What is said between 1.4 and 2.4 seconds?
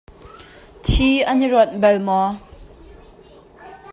in rawnh bal maw?